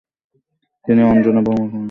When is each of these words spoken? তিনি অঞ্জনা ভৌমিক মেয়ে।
তিনি 0.85 1.01
অঞ্জনা 1.03 1.41
ভৌমিক 1.45 1.61
মেয়ে। 1.65 1.79